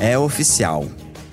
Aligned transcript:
É 0.00 0.18
oficial. 0.18 0.86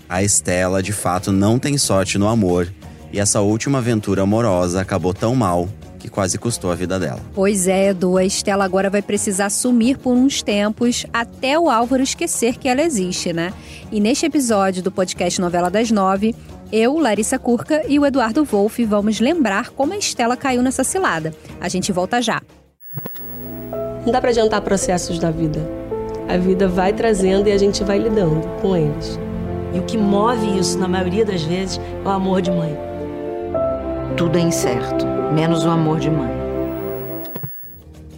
A 0.09 0.21
Estela, 0.21 0.83
de 0.83 0.91
fato, 0.91 1.31
não 1.31 1.57
tem 1.57 1.77
sorte 1.77 2.17
no 2.17 2.27
amor. 2.27 2.67
E 3.13 3.19
essa 3.19 3.39
última 3.39 3.77
aventura 3.77 4.23
amorosa 4.23 4.81
acabou 4.81 5.13
tão 5.13 5.33
mal 5.33 5.69
que 5.97 6.09
quase 6.09 6.37
custou 6.37 6.69
a 6.69 6.75
vida 6.75 6.99
dela. 6.99 7.21
Pois 7.33 7.65
é, 7.65 7.91
Edu, 7.91 8.17
a 8.17 8.25
Estela 8.25 8.65
agora 8.65 8.89
vai 8.89 9.01
precisar 9.01 9.49
sumir 9.49 9.97
por 9.97 10.11
uns 10.11 10.41
tempos 10.41 11.05
até 11.13 11.57
o 11.57 11.69
Álvaro 11.69 12.03
esquecer 12.03 12.57
que 12.57 12.67
ela 12.67 12.81
existe, 12.81 13.31
né? 13.31 13.53
E 13.89 14.01
neste 14.01 14.25
episódio 14.25 14.83
do 14.83 14.91
podcast 14.91 15.39
Novela 15.39 15.71
das 15.71 15.89
Nove, 15.89 16.35
eu, 16.69 16.99
Larissa 16.99 17.39
Curca 17.39 17.83
e 17.87 17.97
o 17.97 18.05
Eduardo 18.05 18.43
Wolff 18.43 18.83
vamos 18.83 19.21
lembrar 19.21 19.69
como 19.69 19.93
a 19.93 19.97
Estela 19.97 20.35
caiu 20.35 20.61
nessa 20.61 20.83
cilada. 20.83 21.33
A 21.61 21.69
gente 21.69 21.93
volta 21.93 22.21
já. 22.21 22.41
Não 24.05 24.11
dá 24.11 24.19
para 24.19 24.31
adiantar 24.31 24.61
processos 24.61 25.17
da 25.19 25.31
vida. 25.31 25.76
A 26.27 26.35
vida 26.35 26.67
vai 26.67 26.91
trazendo 26.91 27.47
e 27.47 27.53
a 27.53 27.57
gente 27.57 27.85
vai 27.85 27.97
lidando 27.97 28.45
com 28.61 28.75
eles. 28.75 29.17
E 29.73 29.79
o 29.79 29.83
que 29.83 29.97
move 29.97 30.59
isso, 30.59 30.77
na 30.77 30.87
maioria 30.87 31.23
das 31.23 31.41
vezes, 31.41 31.79
é 32.03 32.07
o 32.07 32.11
amor 32.11 32.41
de 32.41 32.51
mãe. 32.51 32.77
Tudo 34.17 34.37
é 34.37 34.41
incerto, 34.41 35.05
menos 35.33 35.63
o 35.63 35.69
amor 35.69 35.99
de 35.99 36.09
mãe. 36.09 36.29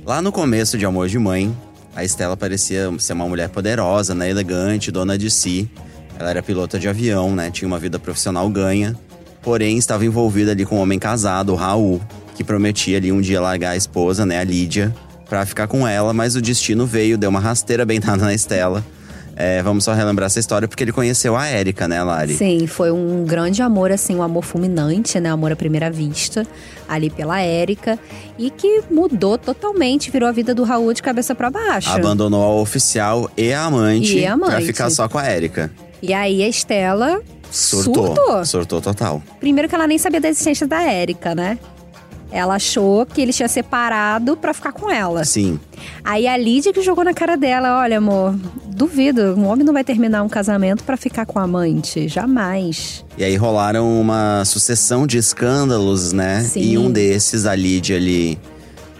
Lá 0.03 0.23
no 0.23 0.31
começo 0.31 0.75
de 0.75 0.87
Amor 0.87 1.07
de 1.07 1.19
Mãe, 1.19 1.55
a 1.95 2.03
Estela 2.03 2.35
parecia 2.35 2.91
ser 2.97 3.13
uma 3.13 3.27
mulher 3.27 3.49
poderosa, 3.49 4.15
né, 4.15 4.27
elegante, 4.27 4.91
dona 4.91 5.15
de 5.15 5.29
si. 5.29 5.69
Ela 6.17 6.31
era 6.31 6.41
pilota 6.41 6.79
de 6.79 6.89
avião, 6.89 7.35
né, 7.35 7.51
tinha 7.51 7.67
uma 7.67 7.77
vida 7.77 7.99
profissional 7.99 8.49
ganha. 8.49 8.97
Porém, 9.43 9.77
estava 9.77 10.03
envolvida 10.03 10.51
ali 10.51 10.65
com 10.65 10.77
um 10.77 10.81
homem 10.81 10.97
casado, 10.97 11.53
o 11.53 11.55
Raul, 11.55 12.01
que 12.33 12.43
prometia 12.43 12.97
ali 12.97 13.11
um 13.11 13.21
dia 13.21 13.39
largar 13.39 13.71
a 13.71 13.77
esposa, 13.77 14.25
né, 14.25 14.39
a 14.39 14.43
Lídia, 14.43 14.95
para 15.29 15.45
ficar 15.45 15.67
com 15.67 15.87
ela, 15.87 16.11
mas 16.13 16.35
o 16.35 16.41
destino 16.41 16.85
veio, 16.85 17.17
deu 17.17 17.29
uma 17.29 17.39
rasteira 17.39 17.85
bem 17.85 17.99
dada 17.99 18.25
na 18.25 18.33
Estela. 18.33 18.83
É, 19.41 19.63
vamos 19.63 19.85
só 19.85 19.93
relembrar 19.93 20.25
essa 20.25 20.37
história 20.39 20.67
porque 20.67 20.83
ele 20.83 20.91
conheceu 20.91 21.33
a 21.37 21.47
Érica, 21.47 21.87
né, 21.87 22.03
Lari? 22.03 22.33
Sim, 22.33 22.67
foi 22.67 22.91
um 22.91 23.23
grande 23.23 23.61
amor, 23.61 23.89
assim, 23.89 24.13
um 24.13 24.21
amor 24.21 24.43
fulminante, 24.43 25.17
né? 25.17 25.29
Amor 25.29 25.53
à 25.53 25.55
primeira 25.55 25.89
vista, 25.89 26.45
ali 26.89 27.09
pela 27.09 27.39
Érica. 27.39 27.97
E 28.37 28.49
que 28.49 28.81
mudou 28.91 29.37
totalmente, 29.37 30.11
virou 30.11 30.27
a 30.27 30.33
vida 30.33 30.53
do 30.53 30.63
Raul 30.65 30.93
de 30.93 31.01
cabeça 31.01 31.33
para 31.33 31.49
baixo. 31.49 31.89
Abandonou 31.89 32.43
a 32.43 32.61
oficial 32.61 33.31
e 33.37 33.53
a 33.53 33.63
amante, 33.63 34.17
E 34.17 34.25
a 34.25 34.33
amante. 34.33 34.51
pra 34.51 34.61
ficar 34.61 34.89
só 34.89 35.07
com 35.07 35.17
a 35.17 35.23
Érica. 35.25 35.71
E 36.01 36.13
aí 36.13 36.43
a 36.43 36.47
Estela 36.49 37.21
Surtou. 37.49 38.07
surtou. 38.07 38.45
Surtou 38.45 38.81
total. 38.81 39.23
Primeiro 39.39 39.69
que 39.69 39.75
ela 39.75 39.87
nem 39.87 39.97
sabia 39.97 40.19
da 40.19 40.27
existência 40.27 40.67
da 40.67 40.81
Érica, 40.83 41.33
né? 41.33 41.57
Ela 42.31 42.55
achou 42.55 43.05
que 43.05 43.21
ele 43.21 43.33
tinha 43.33 43.47
separado 43.47 44.37
pra 44.37 44.53
ficar 44.53 44.71
com 44.71 44.89
ela. 44.89 45.25
Sim. 45.25 45.59
Aí 46.03 46.27
a 46.27 46.37
Lídia 46.37 46.71
que 46.71 46.81
jogou 46.81 47.03
na 47.03 47.13
cara 47.13 47.35
dela, 47.35 47.79
olha, 47.79 47.97
amor, 47.97 48.35
duvido, 48.67 49.33
um 49.35 49.47
homem 49.47 49.65
não 49.65 49.73
vai 49.73 49.83
terminar 49.83 50.23
um 50.23 50.29
casamento 50.29 50.83
pra 50.83 50.95
ficar 50.95 51.25
com 51.25 51.39
a 51.39 51.43
amante, 51.43 52.07
jamais. 52.07 53.03
E 53.17 53.23
aí 53.23 53.35
rolaram 53.35 53.99
uma 53.99 54.43
sucessão 54.45 55.07
de 55.07 55.17
escândalos, 55.17 56.13
né? 56.13 56.41
Sim. 56.41 56.61
E 56.61 56.77
um 56.77 56.91
desses, 56.91 57.45
a 57.45 57.55
Lídia 57.55 57.97
ali. 57.97 58.37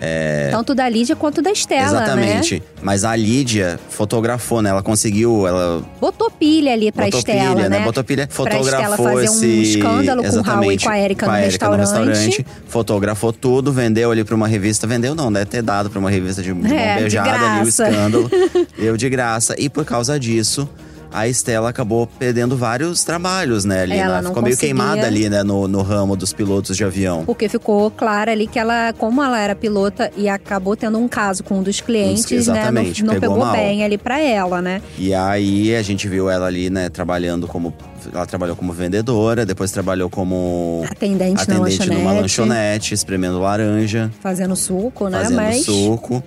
É, 0.02 0.50
Tanto 0.52 0.73
da 0.73 0.88
Lídia 0.88 1.16
quanto 1.16 1.42
da 1.42 1.52
Estela, 1.52 1.83
exatamente. 2.03 2.55
né? 2.55 2.61
Mas 2.81 3.03
a 3.03 3.16
Lídia 3.16 3.80
fotografou, 3.89 4.61
né? 4.61 4.69
Ela 4.69 4.81
conseguiu, 4.81 5.45
ela 5.45 5.83
Botou 6.00 6.31
pilha 6.31 6.73
ali 6.73 6.91
pra 6.91 7.06
botou 7.06 7.19
Estela, 7.19 7.56
pilha, 7.56 7.69
né? 7.69 7.80
Botou 7.81 8.03
pilha, 8.03 8.28
Pra 8.28 8.36
fotografou 8.36 8.69
Estela 8.69 8.97
fazer 8.97 9.25
esse... 9.25 9.45
um 9.45 9.61
escândalo 9.61 10.23
com 10.23 10.38
o 10.38 10.41
Raul 10.41 10.72
e 10.72 10.78
com 10.78 10.89
a 10.89 10.94
com 10.94 11.25
no 11.25 11.36
Érica 11.38 11.75
restaurante. 11.75 12.45
Fotografou 12.67 13.33
tudo, 13.33 13.73
vendeu 13.73 14.11
ali 14.11 14.23
pra 14.23 14.36
uma 14.36 14.47
revista. 14.47 14.88
Vendeu 14.88 15.14
não, 15.14 15.31
deve 15.31 15.45
ter 15.47 15.61
dado 15.61 15.89
pra 15.89 16.00
uma 16.00 16.09
revista 16.09 16.41
de, 16.41 16.53
de 16.53 16.53
mão 16.53 16.72
É, 16.72 16.95
de 16.95 17.00
beijada 17.02 17.31
ali 17.31 17.66
o 17.66 17.69
escândalo. 17.69 18.31
Deu 18.80 18.95
de 18.95 19.09
graça. 19.09 19.56
E 19.58 19.69
por 19.69 19.84
causa 19.84 20.19
disso, 20.19 20.67
a 21.12 21.28
Estela 21.28 21.70
acabou 21.70 22.08
perdendo 22.08 22.56
vários 22.58 23.04
trabalhos, 23.04 23.66
né? 23.66 23.82
Ali, 23.82 23.98
Ela 23.98 24.22
né? 24.22 24.28
Ficou 24.30 24.44
meio 24.44 24.56
conseguia- 24.56 24.76
queimada 24.76 25.06
ali, 25.08 25.30
né? 25.30 25.44
No, 25.44 25.68
no 25.68 25.82
ramo 25.82 26.16
dos 26.16 26.34
pilotos 26.34 26.76
de 26.78 26.84
avião. 26.84 27.24
Porque 27.25 27.50
ficou 27.50 27.90
claro 27.92 28.31
ali 28.31 28.47
que 28.47 28.59
ela, 28.59 28.94
como 28.94 29.24
ela 29.24 29.40
era 29.40 29.56
pilota 29.56 30.12
e 30.16 30.28
acabou 30.30 30.75
tendo 30.75 30.98
um 30.98 31.08
caso 31.08 31.44
com 31.44 31.59
um 31.59 31.64
dos 31.64 31.81
clientes, 31.81 32.31
Exatamente, 32.31 33.02
né? 33.02 33.08
Não, 33.08 33.14
não 33.14 33.19
pegou 33.19 33.38
pegou 33.38 33.52
bem 33.52 33.84
ali 33.84 33.98
pra 33.98 34.19
ela, 34.19 34.62
né? 34.62 34.81
E 34.98 35.14
aí 35.14 35.75
a 35.75 35.81
gente 35.81 36.08
viu 36.08 36.30
ela 36.30 36.46
ali, 36.48 36.69
né, 36.69 36.90
trabalhando 36.90 37.48
como. 37.48 37.74
Ela 38.14 38.25
trabalhou 38.25 38.56
como 38.56 38.72
vendedora, 38.72 39.46
depois 39.46 39.72
trabalhou 39.72 40.09
como 40.09 40.86
Atendente, 40.90 41.42
atendente 41.42 41.80
lanchonete. 41.80 41.90
numa 42.02 42.14
lanchonete, 42.14 42.94
espremendo 42.94 43.40
laranja, 43.40 44.09
Fazendo 44.22 44.56
suco, 44.56 45.09
né? 45.09 45.19
fazendo 45.19 45.36
Mas 45.36 45.66
suco. 45.66 46.24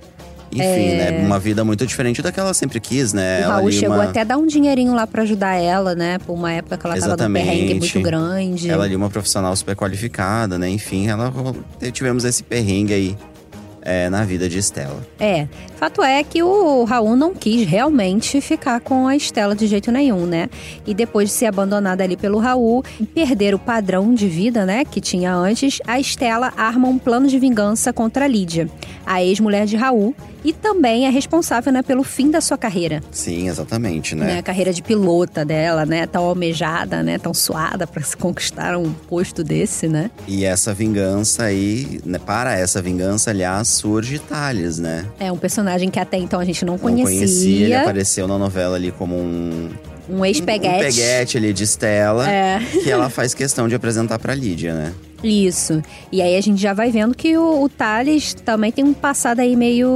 Enfim, 0.53 0.97
né? 0.97 1.25
Uma 1.25 1.39
vida 1.39 1.65
muito 1.65 1.87
diferente 1.87 2.21
da 2.21 2.31
que 2.31 2.39
ela 2.39 2.53
sempre 2.55 2.79
quis, 2.81 3.13
né? 3.13 3.47
o 3.47 3.51
Raul 3.51 3.73
chegou 3.73 3.97
uma, 3.97 4.05
até 4.05 4.21
a 4.21 4.25
dar 4.25 4.37
um 4.37 4.47
dinheirinho 4.47 4.95
lá 4.95 5.07
pra 5.07 5.23
ajudar 5.23 5.55
ela, 5.57 5.95
né? 5.95 6.19
Por 6.19 6.35
uma 6.35 6.53
época 6.53 6.77
que 6.77 6.87
ela 6.87 6.97
tava 6.97 7.29
num 7.29 7.33
perrengue 7.33 7.73
Exatamente. 7.73 7.95
muito 7.95 8.03
grande. 8.03 8.71
Ela 8.71 8.85
ali 8.85 8.95
uma 8.95 9.11
profissional 9.11 9.55
super 9.57 9.75
qualificada, 9.75 10.59
né? 10.59 10.69
Enfim, 10.69 11.09
ela 11.09 11.33
tivemos 11.93 12.25
esse 12.25 12.43
perrengue 12.43 12.93
aí 12.93 13.17
é, 13.83 14.09
na 14.09 14.25
vida 14.25 14.49
de 14.49 14.59
Estela. 14.59 15.05
É, 15.19 15.47
fato 15.77 16.03
é 16.03 16.23
que 16.23 16.43
o 16.43 16.85
Raul 16.85 17.17
não 17.17 17.35
quis 17.35 17.67
realmente 17.67 18.41
ficar 18.41 18.81
com 18.81 19.07
a 19.07 19.17
Estela 19.17 19.55
de 19.55 19.67
jeito 19.67 19.91
nenhum, 19.91 20.25
né? 20.25 20.49
E 20.87 20.95
depois 20.95 21.29
de 21.29 21.35
ser 21.35 21.47
abandonada 21.47 22.03
ali 22.03 22.17
pelo 22.17 22.39
Raul 22.39 22.85
e 22.99 23.05
perder 23.05 23.55
o 23.55 23.59
padrão 23.59 24.15
de 24.15 24.29
vida, 24.29 24.65
né, 24.65 24.85
que 24.85 25.01
tinha 25.01 25.35
antes, 25.35 25.81
a 25.87 25.99
Estela 25.99 26.53
arma 26.57 26.89
um 26.89 26.99
plano 26.99 27.27
de 27.27 27.39
vingança 27.39 27.93
contra 27.93 28.25
a 28.25 28.29
Lídia, 28.29 28.69
a 29.05 29.23
ex-mulher 29.23 29.67
de 29.67 29.77
Raul, 29.77 30.15
e 30.45 30.53
também 30.53 31.07
é 31.07 31.11
responsável, 31.11 31.73
né, 31.73 31.83
pelo 31.83 32.03
fim 32.03 32.31
da 32.31 32.41
sua 32.41 32.59
carreira, 32.59 33.03
Sim, 33.11 33.49
exatamente, 33.49 34.15
né? 34.15 34.27
né? 34.27 34.39
A 34.39 34.43
carreira 34.43 34.73
de 34.73 34.83
pilota 34.83 35.45
dela, 35.45 35.85
né, 35.87 36.07
tão 36.07 36.25
almejada, 36.25 37.03
né, 37.03 37.19
tão 37.19 37.33
suada 37.33 37.87
para 37.87 38.03
se 38.03 38.17
conquistar 38.17 38.77
um 38.77 38.93
posto 38.93 39.43
desse, 39.45 39.89
né? 39.89 40.11
E 40.27 40.45
essa 40.45 40.75
vingança 40.75 41.45
aí, 41.45 42.01
né, 42.05 42.19
para 42.19 42.57
essa 42.59 42.81
vingança, 42.83 43.31
aliás, 43.31 43.69
surge 43.69 44.19
Thales, 44.19 44.79
né? 44.79 45.07
É 45.21 45.31
um 45.31 45.39
personagem 45.39 45.91
que 45.91 45.99
até 46.01 46.17
então 46.19 46.41
a 46.41 46.45
gente 46.45 46.65
não 46.65 46.73
Não 46.75 46.79
conhecia, 46.79 47.05
ele 47.13 47.17
conhecia, 47.27 47.81
apareceu 47.83 48.27
na 48.27 48.39
novela 48.39 48.77
ali 48.77 48.91
como 48.93 49.15
um, 49.17 49.71
um 50.09 50.17
um 50.19 50.25
ex-peguete. 50.25 50.85
peguete 50.85 51.37
ali 51.39 51.53
de 51.53 51.63
Estela, 51.65 52.29
É. 52.29 52.59
que 52.83 52.91
ela 52.91 53.09
faz 53.09 53.35
questão 53.35 53.69
de 53.69 53.75
apresentar 53.75 54.19
pra 54.19 54.35
Lídia, 54.35 54.75
né? 54.75 54.93
Isso. 55.23 55.83
E 56.11 56.21
aí 56.21 56.37
a 56.37 56.41
gente 56.41 56.61
já 56.61 56.73
vai 56.73 56.91
vendo 56.91 57.15
que 57.15 57.37
o, 57.37 57.63
o 57.63 57.69
Thales 57.69 58.35
também 58.35 58.73
tem 58.73 58.85
um 58.85 58.93
passado 58.93 59.41
aí 59.41 59.55
meio 59.55 59.89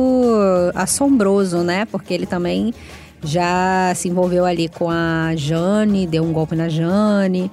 assombroso, 0.74 1.58
né? 1.58 1.84
Porque 1.86 2.14
ele 2.14 2.26
também 2.26 2.72
já 3.24 3.92
se 3.94 4.08
envolveu 4.08 4.44
ali 4.44 4.68
com 4.68 4.88
a 4.88 5.34
Jane, 5.34 6.06
deu 6.06 6.22
um 6.22 6.32
golpe 6.32 6.54
na 6.54 6.68
Jane. 6.68 7.50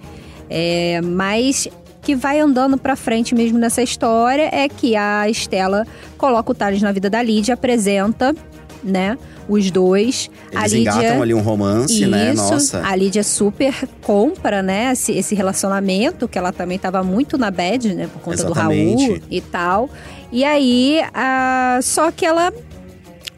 É, 0.50 1.02
mas 1.02 1.68
que 2.04 2.16
vai 2.16 2.40
andando 2.40 2.78
pra 2.78 2.96
frente 2.96 3.34
mesmo 3.34 3.58
nessa 3.58 3.82
história 3.82 4.50
é 4.52 4.68
que 4.68 4.96
a 4.96 5.28
Estela 5.30 5.88
coloca 6.18 6.52
o 6.52 6.54
Thales 6.54 6.82
na 6.82 6.92
vida 6.92 7.10
da 7.10 7.24
Lídia, 7.24 7.54
apresenta, 7.54 8.36
né? 8.84 9.18
Os 9.48 9.72
dois. 9.72 10.30
Eles 10.52 10.64
a 10.64 10.68
Lídia 10.68 10.92
engatam 10.92 11.22
ali 11.22 11.34
um 11.34 11.42
romance, 11.42 12.02
isso, 12.02 12.10
né? 12.10 12.34
Nossa. 12.34 12.82
a 12.86 12.96
Lídia 12.96 13.24
super 13.24 13.88
compra, 14.02 14.62
né, 14.62 14.92
esse, 14.92 15.14
esse 15.14 15.36
relacionamento, 15.36 16.28
que 16.28 16.38
ela 16.38 16.52
também 16.52 16.78
tava 16.78 17.04
muito 17.04 17.38
na 17.38 17.50
bad, 17.50 17.94
né, 17.94 18.10
por 18.12 18.22
conta 18.22 18.44
do 18.44 18.52
Exatamente. 18.52 19.08
Raul 19.08 19.22
e 19.30 19.42
tal. 19.42 19.90
E 20.32 20.44
aí, 20.44 21.02
a, 21.14 21.80
só 21.82 22.12
que 22.12 22.26
ela. 22.26 22.52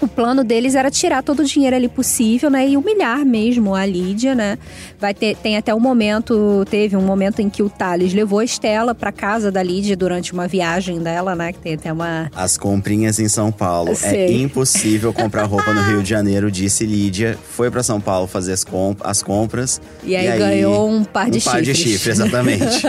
O 0.06 0.08
plano 0.08 0.44
deles 0.44 0.76
era 0.76 0.92
tirar 0.92 1.24
todo 1.24 1.40
o 1.40 1.44
dinheiro 1.44 1.76
ali 1.76 1.88
possível, 1.88 2.48
né? 2.48 2.68
E 2.70 2.78
humilhar 2.78 3.26
mesmo 3.26 3.74
a 3.74 3.84
Lídia, 3.88 4.36
né? 4.36 4.56
Vai 5.00 5.16
ter, 5.16 5.36
tem 5.36 5.58
até 5.58 5.74
um 5.74 5.80
momento, 5.80 6.64
teve 6.70 6.96
um 6.96 7.02
momento 7.02 7.40
em 7.40 7.50
que 7.50 7.64
o 7.64 7.70
Thales 7.70 8.14
levou 8.14 8.38
a 8.38 8.44
Estela 8.44 8.94
pra 8.94 9.12
casa 9.12 9.52
da 9.52 9.64
Lídia 9.64 9.98
durante 9.98 10.32
uma 10.32 10.48
viagem 10.48 11.00
dela, 11.00 11.36
né? 11.36 11.52
Que 11.52 11.58
tem 11.58 11.74
até 11.74 11.92
uma. 11.92 12.30
As 12.36 12.56
comprinhas 12.56 13.20
em 13.20 13.28
São 13.28 13.52
Paulo. 13.52 13.94
É 14.04 14.32
impossível 14.32 15.12
comprar 15.12 15.46
roupa 15.46 15.74
no 15.74 15.82
Rio 15.82 16.04
de 16.04 16.10
Janeiro, 16.10 16.52
disse 16.52 16.86
Lídia. 16.86 17.36
Foi 17.50 17.72
pra 17.72 17.82
São 17.82 18.00
Paulo 18.00 18.28
fazer 18.28 18.54
as, 18.54 18.64
comp 18.64 19.00
as 19.04 19.24
compras. 19.24 19.82
E 20.04 20.16
aí, 20.16 20.38
ganhou 20.38 20.88
um 20.88 21.04
par 21.04 21.32
de 21.32 21.40
um 21.40 21.42
par 21.42 21.64
de 21.64 21.74
chifres. 21.74 21.94
chifres, 21.94 22.20
exatamente. 22.20 22.84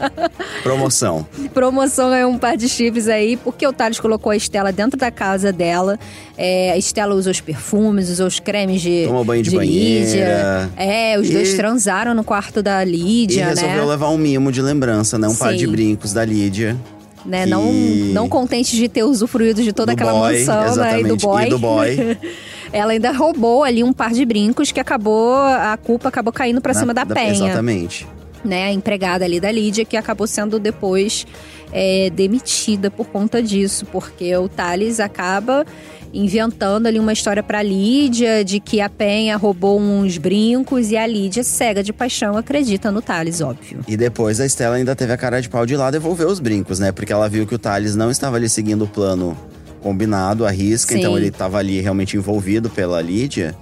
Promoção. 0.62 1.26
Promoção 1.52 2.08
ganhou 2.08 2.30
um 2.30 2.38
par 2.38 2.56
de 2.56 2.66
chifres 2.66 3.08
aí, 3.08 3.36
porque 3.36 3.66
o 3.66 3.74
Thales 3.74 4.00
colocou 4.00 4.32
a 4.32 4.36
Estela 4.36 4.72
dentro 4.72 4.98
da 4.98 5.10
casa 5.10 5.52
dela. 5.52 5.98
É, 6.36 6.72
a 6.72 6.78
Estela 6.78 7.14
usou 7.14 7.30
os 7.30 7.40
perfumes, 7.40 8.08
usou 8.08 8.26
os 8.26 8.40
cremes 8.40 8.80
de, 8.80 9.04
Tomou 9.06 9.24
banho 9.24 9.42
de 9.42 9.50
Lídia. 9.50 9.58
banheira. 9.60 10.70
É, 10.76 11.18
os 11.18 11.28
E- 11.28 11.32
dois 11.32 11.54
transaram 11.54 12.14
no 12.14 12.24
quarto 12.24 12.62
da 12.62 12.82
E 12.84 12.90
Lídia, 12.90 13.46
resolveu 13.48 13.84
né? 13.84 13.84
levar 13.84 14.08
um 14.08 14.16
mimo 14.18 14.50
de 14.50 14.62
lembrança, 14.62 15.18
né? 15.18 15.28
Um 15.28 15.34
par 15.34 15.52
de 15.52 15.66
Sim. 15.66 15.70
brincos 15.70 16.12
da 16.12 16.24
Lídia. 16.24 16.76
né? 17.24 17.44
que- 17.44 17.50
Não, 17.50 17.72
não 17.72 18.28
contente 18.28 18.74
de 18.74 18.88
ter 18.88 19.04
usufruído 19.04 19.62
de 19.62 19.72
toda 19.72 19.92
do 19.92 19.94
aquela 19.94 20.12
boy, 20.12 20.38
mansão, 20.40 20.76
né? 20.76 21.00
E 21.00 21.04
do 21.04 21.16
boy. 21.16 21.44
E 21.44 21.48
do 21.50 21.58
boy. 21.58 22.18
Ela 22.72 22.92
ainda 22.92 23.12
roubou 23.12 23.62
ali 23.62 23.84
um 23.84 23.92
par 23.92 24.12
de 24.12 24.24
brincos 24.24 24.72
que 24.72 24.80
acabou, 24.80 25.36
a 25.36 25.76
culpa 25.76 26.08
acabou 26.08 26.32
caindo 26.32 26.60
pra 26.60 26.72
Na- 26.72 26.80
cima 26.80 26.92
da, 26.94 27.04
penha. 27.06 27.30
Exatamente. 27.44 28.08
Né, 28.44 28.64
a 28.64 28.72
empregada 28.72 29.24
ali 29.24 29.40
da 29.40 29.50
Lídia, 29.50 29.84
que 29.84 29.96
acabou 29.96 30.26
sendo 30.26 30.58
depois 30.58 31.26
é, 31.72 32.10
demitida 32.10 32.90
por 32.90 33.06
conta 33.06 33.42
disso, 33.42 33.86
porque 33.86 34.36
o 34.36 34.48
Thales 34.48 35.00
acaba 35.00 35.64
inventando 36.12 36.86
ali 36.86 36.98
uma 36.98 37.12
história 37.12 37.42
para 37.42 37.62
Lídia 37.62 38.44
de 38.44 38.60
que 38.60 38.80
a 38.80 38.88
Penha 38.88 39.36
roubou 39.36 39.80
uns 39.80 40.18
brincos 40.18 40.90
e 40.90 40.96
a 40.96 41.06
Lídia, 41.06 41.42
cega 41.42 41.82
de 41.82 41.92
paixão, 41.92 42.36
acredita 42.36 42.90
no 42.90 43.00
Thales, 43.00 43.40
óbvio. 43.40 43.80
E 43.88 43.96
depois 43.96 44.38
a 44.38 44.46
Estela 44.46 44.76
ainda 44.76 44.94
teve 44.94 45.12
a 45.12 45.16
cara 45.16 45.40
de 45.40 45.48
pau 45.48 45.64
de 45.64 45.74
ir 45.74 45.76
lá 45.78 45.90
devolver 45.90 46.26
os 46.26 46.38
brincos, 46.38 46.78
né? 46.78 46.92
Porque 46.92 47.12
ela 47.12 47.28
viu 47.28 47.46
que 47.46 47.54
o 47.54 47.58
Thales 47.58 47.96
não 47.96 48.10
estava 48.10 48.36
ali 48.36 48.48
seguindo 48.48 48.82
o 48.84 48.86
plano 48.86 49.36
combinado, 49.80 50.46
a 50.46 50.50
risca, 50.50 50.92
Sim. 50.92 51.00
então 51.00 51.16
ele 51.16 51.28
estava 51.28 51.58
ali 51.58 51.80
realmente 51.80 52.16
envolvido 52.16 52.68
pela 52.68 53.00
Lídia. 53.00 53.54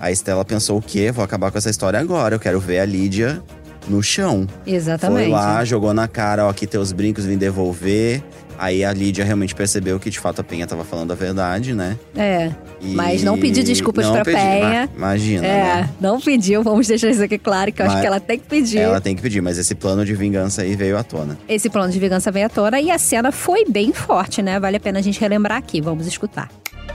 A 0.00 0.10
Estela 0.10 0.44
pensou 0.44 0.78
o 0.78 0.82
quê? 0.82 1.12
Vou 1.12 1.24
acabar 1.24 1.50
com 1.50 1.56
essa 1.56 1.70
história 1.70 1.98
agora, 1.98 2.34
eu 2.34 2.40
quero 2.40 2.58
ver 2.58 2.80
a 2.80 2.84
Lídia 2.84 3.42
no 3.88 4.02
chão. 4.02 4.46
Exatamente. 4.66 5.24
Foi 5.24 5.30
lá, 5.32 5.64
jogou 5.64 5.92
na 5.94 6.08
cara, 6.08 6.46
ó, 6.46 6.48
aqui 6.50 6.66
teus 6.66 6.92
brincos, 6.92 7.24
vim 7.24 7.36
devolver. 7.36 8.22
Aí 8.56 8.84
a 8.84 8.92
Lídia 8.92 9.24
realmente 9.24 9.52
percebeu 9.52 9.98
que 9.98 10.08
de 10.08 10.20
fato 10.20 10.40
a 10.40 10.44
Penha 10.44 10.64
tava 10.64 10.84
falando 10.84 11.10
a 11.10 11.14
verdade, 11.16 11.74
né? 11.74 11.98
É. 12.16 12.52
E 12.80 12.94
Mas 12.94 13.24
não 13.24 13.36
pediu 13.36 13.64
desculpas 13.64 14.06
não 14.06 14.12
pra 14.12 14.24
pedi- 14.24 14.36
Penha. 14.36 14.88
ma- 14.92 14.96
Imagina, 14.96 15.44
É, 15.46 15.74
né? 15.82 15.90
não 16.00 16.20
pediu, 16.20 16.62
vamos 16.62 16.86
deixar 16.86 17.08
isso 17.10 17.22
aqui 17.22 17.36
claro, 17.36 17.72
que 17.72 17.82
eu 17.82 17.86
acho 17.86 17.94
Mas 17.96 18.00
que 18.02 18.06
ela 18.06 18.20
tem 18.20 18.38
que 18.38 18.46
pedir. 18.46 18.78
Ela 18.78 19.00
tem 19.00 19.16
que 19.16 19.22
pedir, 19.22 19.40
mas 19.40 19.58
esse 19.58 19.74
plano 19.74 20.04
de 20.04 20.14
vingança 20.14 20.62
aí 20.62 20.76
veio 20.76 20.96
à 20.96 21.02
tona. 21.02 21.36
Esse 21.48 21.68
plano 21.68 21.92
de 21.92 21.98
vingança 21.98 22.30
veio 22.30 22.46
à 22.46 22.48
tona 22.48 22.80
e 22.80 22.92
a 22.92 22.98
cena 22.98 23.32
foi 23.32 23.64
bem 23.68 23.92
forte, 23.92 24.40
né? 24.40 24.60
Vale 24.60 24.76
a 24.76 24.80
pena 24.80 25.00
a 25.00 25.02
gente 25.02 25.20
relembrar 25.20 25.58
aqui, 25.58 25.80
vamos 25.80 26.06
escutar. 26.06 26.48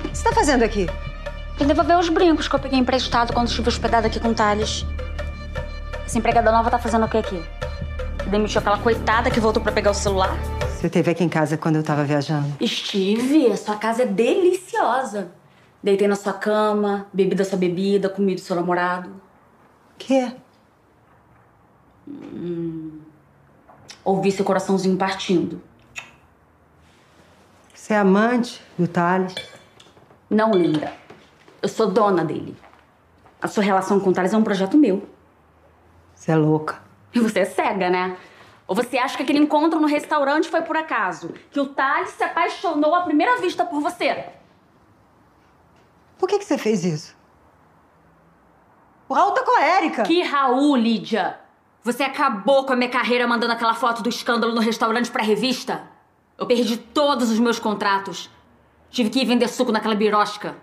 O 0.05 0.07
que 0.07 0.17
você 0.17 0.23
tá 0.23 0.31
fazendo 0.31 0.63
aqui? 0.63 0.87
Vim 1.59 1.67
devolver 1.67 1.97
os 1.99 2.07
brincos 2.07 2.47
que 2.47 2.55
eu 2.55 2.59
peguei 2.59 2.79
emprestado 2.79 3.33
quando 3.33 3.49
estive 3.49 3.67
hospedada 3.67 4.07
aqui 4.07 4.17
com 4.17 4.29
o 4.29 4.33
Thales. 4.33 4.85
Essa 6.09 6.17
empregada 6.17 6.51
nova 6.51 6.71
tá 6.71 6.79
fazendo 6.79 7.05
o 7.05 7.07
que 7.07 7.19
aqui? 7.19 7.39
Demitiu 8.31 8.59
aquela 8.59 8.79
coitada 8.79 9.29
que 9.29 9.39
voltou 9.39 9.61
pra 9.61 9.71
pegar 9.71 9.91
o 9.91 9.93
celular? 9.93 10.35
Você 10.61 10.87
esteve 10.87 11.11
aqui 11.11 11.23
em 11.23 11.29
casa 11.29 11.55
quando 11.55 11.75
eu 11.75 11.83
tava 11.83 12.03
viajando. 12.03 12.51
Estive, 12.59 13.51
a 13.51 13.55
sua 13.55 13.75
casa 13.75 14.01
é 14.01 14.05
deliciosa. 14.07 15.29
Deitei 15.83 16.07
na 16.07 16.15
sua 16.15 16.33
cama, 16.33 17.05
bebi 17.13 17.35
da 17.35 17.45
sua 17.45 17.59
bebida, 17.59 18.09
comi 18.09 18.33
do 18.33 18.41
seu 18.41 18.55
namorado. 18.55 19.21
Quê? 19.99 20.31
Ouvi 24.03 24.31
seu 24.31 24.43
coraçãozinho 24.43 24.97
partindo. 24.97 25.61
Você 27.71 27.93
é 27.93 27.97
amante 27.97 28.59
do 28.75 28.87
Thales? 28.87 29.35
Não, 30.27 30.53
linda. 30.53 30.91
Eu 31.61 31.69
sou 31.69 31.85
dona 31.85 32.25
dele. 32.25 32.57
A 33.39 33.47
sua 33.47 33.61
relação 33.61 33.99
com 33.99 34.09
o 34.09 34.13
Thales 34.13 34.33
é 34.33 34.37
um 34.37 34.43
projeto 34.43 34.75
meu. 34.75 35.07
Você 36.19 36.33
é 36.33 36.35
louca. 36.35 36.81
E 37.13 37.19
você 37.21 37.39
é 37.39 37.45
cega, 37.45 37.89
né? 37.89 38.17
Ou 38.67 38.75
você 38.75 38.97
acha 38.97 39.15
que 39.15 39.23
aquele 39.23 39.39
encontro 39.39 39.79
no 39.79 39.87
restaurante 39.87 40.49
foi 40.49 40.61
por 40.61 40.75
acaso? 40.75 41.33
Que 41.49 41.61
o 41.61 41.67
Thales 41.67 42.09
se 42.09 42.21
apaixonou 42.21 42.93
à 42.93 43.03
primeira 43.03 43.39
vista 43.39 43.63
por 43.63 43.79
você? 43.79 44.25
Por 46.17 46.27
que, 46.27 46.37
que 46.37 46.43
você 46.43 46.57
fez 46.57 46.83
isso? 46.83 47.15
O 49.07 49.13
Raul 49.13 49.31
tá 49.31 49.43
com 49.43 49.57
a 49.57 49.63
Érica. 49.63 50.03
Que 50.03 50.21
Raul, 50.21 50.75
Lídia! 50.75 51.39
Você 51.83 52.03
acabou 52.03 52.65
com 52.65 52.73
a 52.73 52.75
minha 52.75 52.89
carreira 52.89 53.25
mandando 53.25 53.53
aquela 53.53 53.73
foto 53.73 54.03
do 54.03 54.09
escândalo 54.09 54.53
no 54.53 54.59
restaurante 54.59 55.09
pra 55.09 55.23
revista? 55.23 55.83
Eu 56.37 56.45
perdi 56.45 56.75
todos 56.75 57.31
os 57.31 57.39
meus 57.39 57.59
contratos. 57.59 58.29
Tive 58.89 59.09
que 59.09 59.21
ir 59.21 59.25
vender 59.25 59.47
suco 59.47 59.71
naquela 59.71 59.95
birosca. 59.95 60.57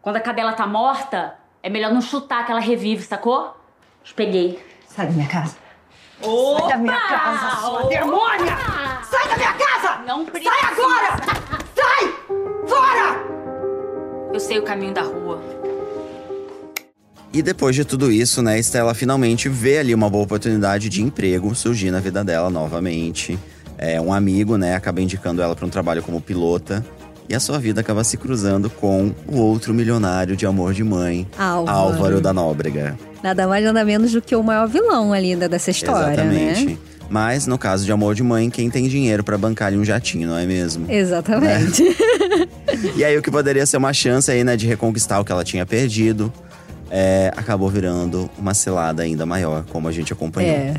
Quando 0.00 0.16
a 0.16 0.20
cadela 0.20 0.54
tá 0.54 0.66
morta, 0.66 1.38
é 1.62 1.68
melhor 1.68 1.92
não 1.92 2.00
chutar 2.00 2.46
que 2.46 2.50
ela 2.50 2.60
revive, 2.60 3.02
sacou? 3.02 3.57
Os 4.08 4.12
peguei. 4.12 4.58
Sai 4.88 5.06
da 5.06 5.12
minha 5.12 5.28
casa. 5.28 5.54
Opa! 6.22 6.60
Sai 6.60 6.70
da 6.70 6.76
minha 6.78 6.98
casa, 6.98 7.56
sua 7.60 7.82
demônia! 7.88 8.56
Sai 9.04 9.28
da 9.28 9.36
minha 9.36 9.52
casa! 9.52 10.02
Não 10.06 10.24
precisa. 10.24 10.50
Sai 10.50 10.72
agora! 10.72 11.16
Sai! 11.76 12.14
Fora! 12.66 13.20
Eu 14.32 14.40
sei 14.40 14.58
o 14.58 14.62
caminho 14.62 14.94
da 14.94 15.02
rua. 15.02 15.42
E 17.34 17.42
depois 17.42 17.76
de 17.76 17.84
tudo 17.84 18.10
isso, 18.10 18.40
né, 18.40 18.58
Estela 18.58 18.94
finalmente 18.94 19.46
vê 19.50 19.76
ali 19.76 19.94
uma 19.94 20.08
boa 20.08 20.24
oportunidade 20.24 20.88
de 20.88 21.02
emprego 21.02 21.54
surgir 21.54 21.90
na 21.90 22.00
vida 22.00 22.24
dela 22.24 22.48
novamente. 22.48 23.38
É, 23.76 24.00
um 24.00 24.10
amigo, 24.10 24.56
né, 24.56 24.74
acaba 24.74 25.02
indicando 25.02 25.42
ela 25.42 25.54
para 25.54 25.66
um 25.66 25.70
trabalho 25.70 26.02
como 26.02 26.18
pilota. 26.18 26.82
E 27.28 27.34
a 27.34 27.40
sua 27.40 27.58
vida 27.58 27.80
acaba 27.82 28.02
se 28.04 28.16
cruzando 28.16 28.70
com 28.70 29.12
o 29.26 29.36
outro 29.36 29.74
milionário 29.74 30.34
de 30.34 30.46
amor 30.46 30.72
de 30.72 30.82
mãe, 30.82 31.26
Álvaro. 31.36 31.78
Álvaro 31.78 32.20
da 32.20 32.32
Nóbrega. 32.32 32.98
Nada 33.22 33.46
mais 33.46 33.64
nada 33.64 33.84
menos 33.84 34.12
do 34.12 34.22
que 34.22 34.34
o 34.34 34.42
maior 34.42 34.66
vilão 34.66 35.12
ali 35.12 35.36
dessa 35.36 35.70
história, 35.70 36.14
Exatamente. 36.14 36.64
né? 36.66 36.78
Mas 37.10 37.46
no 37.46 37.58
caso 37.58 37.84
de 37.84 37.92
amor 37.92 38.14
de 38.14 38.22
mãe, 38.22 38.48
quem 38.50 38.70
tem 38.70 38.86
dinheiro 38.86 39.24
para 39.24 39.36
bancar 39.36 39.68
ali 39.68 39.78
um 39.78 39.84
jatinho, 39.84 40.28
não 40.28 40.38
é 40.38 40.46
mesmo? 40.46 40.90
Exatamente. 40.90 41.82
E 42.96 43.04
aí 43.04 43.16
o 43.16 43.22
que 43.22 43.30
poderia 43.30 43.64
ser 43.66 43.76
uma 43.76 43.92
chance 43.92 44.30
aí, 44.30 44.44
né, 44.44 44.56
de 44.56 44.66
reconquistar 44.66 45.18
o 45.18 45.24
que 45.24 45.32
ela 45.32 45.42
tinha 45.42 45.64
perdido, 45.66 46.32
é, 46.90 47.32
acabou 47.36 47.68
virando 47.68 48.30
uma 48.38 48.54
cilada 48.54 49.02
ainda 49.02 49.26
maior, 49.26 49.64
como 49.70 49.88
a 49.88 49.92
gente 49.92 50.12
acompanhou. 50.12 50.54
É. 50.54 50.74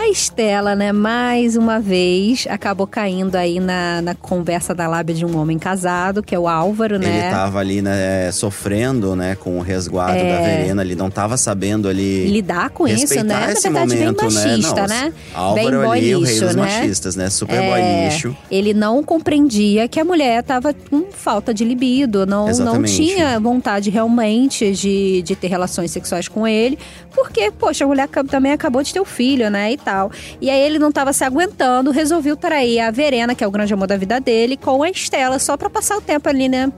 A 0.00 0.08
Estela, 0.08 0.76
né, 0.76 0.92
mais 0.92 1.56
uma 1.56 1.80
vez, 1.80 2.46
acabou 2.48 2.86
caindo 2.86 3.34
aí 3.34 3.58
na, 3.58 4.00
na 4.00 4.14
conversa 4.14 4.72
da 4.72 4.86
lábia 4.86 5.12
de 5.12 5.26
um 5.26 5.36
homem 5.36 5.58
casado, 5.58 6.22
que 6.22 6.32
é 6.32 6.38
o 6.38 6.46
Álvaro, 6.46 7.00
né? 7.00 7.18
Ele 7.18 7.30
tava 7.30 7.58
ali, 7.58 7.82
né, 7.82 8.30
sofrendo, 8.30 9.16
né, 9.16 9.34
com 9.34 9.58
o 9.58 9.60
resguardo 9.60 10.20
É. 10.20 10.32
da 10.32 10.40
Verena, 10.40 10.82
ele 10.82 10.94
não 10.94 11.10
tava 11.10 11.36
sabendo 11.36 11.88
ali 11.88 12.28
Lidar 12.28 12.70
com 12.70 12.86
isso, 12.86 13.12
né? 13.12 13.22
Na 13.24 13.46
verdade, 13.46 13.60
bem 13.60 13.72
momento, 13.72 14.24
machista, 14.24 14.86
né? 14.86 15.00
né? 15.06 15.12
Álvaro 15.34 15.80
bem 15.80 15.90
ali, 15.90 16.14
o 16.14 16.20
rei 16.20 16.30
lixo, 16.30 16.44
dos 16.44 16.54
né? 16.54 16.62
machistas, 16.62 17.16
né? 17.16 17.28
Super 17.28 17.60
boy 17.60 17.80
É, 17.80 18.08
lixo. 18.08 18.36
Ele 18.48 18.72
não 18.72 19.02
compreendia 19.02 19.88
que 19.88 19.98
a 19.98 20.04
mulher 20.04 20.40
estava 20.40 20.72
com 20.72 21.10
falta 21.10 21.52
de 21.52 21.64
libido, 21.64 22.24
não, 22.24 22.46
não 22.46 22.84
tinha 22.84 23.40
vontade 23.40 23.90
realmente 23.90 24.70
de, 24.70 25.22
de 25.22 25.34
ter 25.34 25.48
relações 25.48 25.90
sexuais 25.90 26.28
com 26.28 26.46
ele, 26.46 26.78
porque, 27.12 27.50
poxa, 27.50 27.84
a 27.84 27.88
mulher 27.88 28.08
também 28.30 28.52
acabou 28.52 28.80
de 28.80 28.92
ter 28.94 29.00
o 29.00 29.04
filho, 29.04 29.50
né, 29.50 29.72
e 29.72 29.76
tal. 29.88 30.10
E 30.38 30.50
aí 30.50 30.60
ele 30.60 30.78
não 30.78 30.90
estava 30.90 31.14
se 31.14 31.24
aguentando, 31.24 31.90
resolveu 31.90 32.36
trair 32.36 32.80
a 32.80 32.90
Verena, 32.90 33.34
que 33.34 33.42
é 33.42 33.46
o 33.46 33.50
grande 33.50 33.72
amor 33.72 33.86
da 33.88 33.96
vida 33.96 34.20
dele, 34.20 34.54
com 34.54 34.82
a 34.82 34.90
Estela, 34.90 35.38
só 35.38 35.56
pra 35.56 35.70
passar 35.70 35.96
o 35.96 36.00
tempo 36.02 36.28
ali, 36.28 36.46
né, 36.46 36.70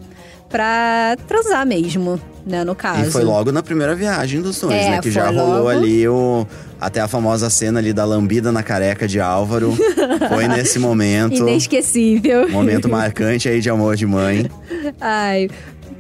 pra 0.48 1.16
transar 1.26 1.66
mesmo, 1.66 2.20
né, 2.46 2.62
no 2.62 2.74
caso. 2.76 3.08
E 3.08 3.10
foi 3.10 3.24
logo 3.24 3.50
na 3.50 3.62
primeira 3.64 3.96
viagem 3.96 4.40
dos 4.40 4.60
dois, 4.60 4.74
É, 4.74 4.90
né? 4.90 5.00
Que 5.00 5.10
já 5.10 5.26
rolou 5.28 5.56
logo. 5.64 5.68
ali 5.68 6.06
o. 6.06 6.46
Até 6.80 7.00
a 7.00 7.06
famosa 7.08 7.50
cena 7.50 7.78
ali 7.78 7.92
da 7.92 8.04
lambida 8.06 8.50
na 8.50 8.62
careca 8.62 9.06
de 9.06 9.20
Álvaro. 9.20 9.76
foi 10.30 10.48
nesse 10.48 10.78
momento. 10.78 11.36
Inesquecível. 11.36 12.48
Momento 12.48 12.88
marcante 12.88 13.48
aí 13.48 13.60
de 13.60 13.68
amor 13.68 13.96
de 13.96 14.06
mãe. 14.06 14.48
Ai, 15.00 15.50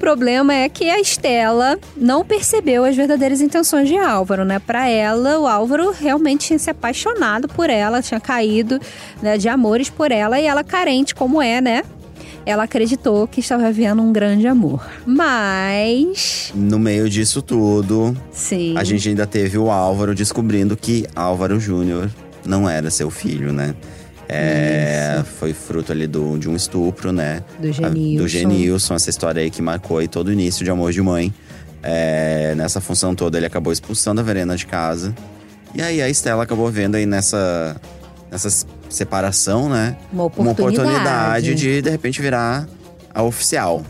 problema 0.00 0.54
é 0.54 0.68
que 0.68 0.88
a 0.88 0.98
Estela 0.98 1.78
não 1.94 2.24
percebeu 2.24 2.84
as 2.84 2.96
verdadeiras 2.96 3.42
intenções 3.42 3.86
de 3.86 3.98
Álvaro, 3.98 4.44
né? 4.44 4.58
Pra 4.58 4.88
ela, 4.88 5.38
o 5.38 5.46
Álvaro 5.46 5.92
realmente 5.92 6.46
tinha 6.46 6.58
se 6.58 6.70
apaixonado 6.70 7.46
por 7.46 7.68
ela, 7.68 8.00
tinha 8.02 8.18
caído 8.18 8.80
né, 9.22 9.36
de 9.36 9.48
amores 9.48 9.90
por 9.90 10.10
ela 10.10 10.40
e 10.40 10.46
ela 10.46 10.64
carente 10.64 11.14
como 11.14 11.40
é, 11.42 11.60
né? 11.60 11.82
Ela 12.46 12.62
acreditou 12.64 13.28
que 13.28 13.40
estava 13.40 13.70
vivendo 13.70 14.00
um 14.00 14.10
grande 14.10 14.48
amor. 14.48 14.84
Mas, 15.04 16.50
No 16.54 16.78
meio 16.78 17.08
disso 17.08 17.42
tudo, 17.42 18.16
sim. 18.32 18.74
a 18.78 18.82
gente 18.82 19.06
ainda 19.10 19.26
teve 19.26 19.58
o 19.58 19.70
Álvaro 19.70 20.14
descobrindo 20.14 20.74
que 20.76 21.06
Álvaro 21.14 21.60
Júnior 21.60 22.10
não 22.46 22.68
era 22.68 22.90
seu 22.90 23.10
filho, 23.10 23.52
né? 23.52 23.74
É, 24.32 25.24
foi 25.38 25.52
fruto 25.52 25.90
ali 25.92 26.06
do, 26.06 26.38
de 26.38 26.48
um 26.48 26.54
estupro, 26.54 27.12
né? 27.12 27.42
Do 27.58 27.72
Genilson. 27.72 28.22
Do 28.22 28.28
Genilson, 28.28 28.94
essa 28.94 29.10
história 29.10 29.42
aí 29.42 29.50
que 29.50 29.60
marcou 29.60 29.98
aí 29.98 30.06
todo 30.08 30.28
o 30.28 30.32
início 30.32 30.64
de 30.64 30.70
Amor 30.70 30.92
de 30.92 31.02
Mãe. 31.02 31.32
É, 31.82 32.54
nessa 32.56 32.80
função 32.80 33.14
toda, 33.14 33.38
ele 33.38 33.46
acabou 33.46 33.72
expulsando 33.72 34.20
a 34.20 34.24
Verena 34.24 34.56
de 34.56 34.66
casa. 34.66 35.14
E 35.74 35.82
aí 35.82 36.00
a 36.02 36.08
Estela 36.08 36.42
acabou 36.42 36.70
vendo 36.70 36.94
aí 36.96 37.06
nessa, 37.06 37.76
nessa 38.30 38.66
separação, 38.88 39.68
né? 39.68 39.96
Uma 40.12 40.24
Uma 40.24 40.26
oportunidade. 40.26 40.80
oportunidade 40.80 41.54
de, 41.54 41.82
de 41.82 41.90
repente, 41.90 42.20
virar 42.20 42.68
a 43.14 43.22
oficial. 43.22 43.82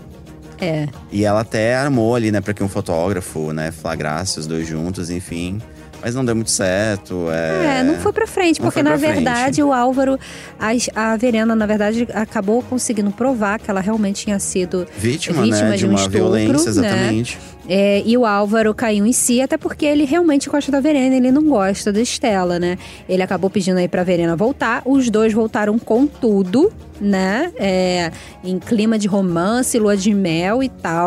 É. 0.61 0.87
E 1.13 1.25
ela 1.25 1.41
até 1.41 1.75
armou 1.75 2.15
ali, 2.15 2.31
né, 2.31 2.41
pra 2.41 2.55
que 2.55 2.63
um 2.63 2.69
fotógrafo, 2.69 3.53
né, 3.53 3.73
flagrasse 3.73 4.39
os 4.39 4.47
dois 4.47 4.67
juntos, 4.67 5.11
enfim. 5.11 5.61
Mas 6.03 6.15
não 6.15 6.25
deu 6.25 6.35
muito 6.35 6.51
certo. 6.51 7.27
É, 7.31 7.81
É, 7.81 7.83
não 7.83 7.97
foi 7.97 8.11
pra 8.11 8.27
frente, 8.27 8.59
não 8.59 8.69
porque 8.69 8.75
foi 8.81 8.83
na 8.83 8.91
pra 8.91 8.99
frente. 8.99 9.15
verdade 9.17 9.63
o 9.63 9.71
Álvaro, 9.71 10.19
a, 10.59 10.71
a 11.13 11.17
Verena, 11.19 11.55
na 11.55 11.67
verdade, 11.67 12.09
acabou 12.15 12.63
conseguindo 12.63 13.11
provar 13.11 13.59
que 13.61 13.71
ela 13.71 13.81
realmente 13.83 14.25
tinha 14.25 14.39
sido 14.39 14.87
Vítima, 14.97 15.43
vítima 15.43 15.65
né, 15.69 15.73
de 15.73 15.79
de 15.81 15.87
um 15.87 15.91
uma 15.91 15.97
estupro, 15.99 16.19
violência, 16.19 16.55
né? 16.55 16.89
exatamente. 16.89 17.39
É, 17.69 18.03
e 18.07 18.17
o 18.17 18.25
Álvaro 18.25 18.73
caiu 18.75 19.05
em 19.05 19.13
si, 19.13 19.43
até 19.43 19.59
porque 19.59 19.85
ele 19.85 20.05
realmente 20.07 20.49
gosta 20.49 20.73
da 20.73 20.81
Verena, 20.81 21.15
ele 21.17 21.31
não 21.31 21.45
gosta 21.45 21.93
da 21.93 22.01
Estela, 22.01 22.59
né? 22.59 22.79
Ele 23.09 23.23
acabou 23.23 23.51
pedindo 23.51 23.77
aí 23.77 23.87
pra 23.87 24.03
Verena 24.03 24.35
voltar, 24.35 24.83
os 24.87 25.11
dois 25.11 25.33
voltaram 25.35 25.79
com 25.79 26.07
tudo, 26.07 26.73
né? 27.01 27.53
É, 27.57 28.11
em 28.43 28.59
clima 28.59 28.99
de 28.99 29.07
romance, 29.07 29.79
lua 29.79 29.97
de 29.97 30.13
mel 30.15 30.63
e 30.63 30.69
tal. 30.69 31.00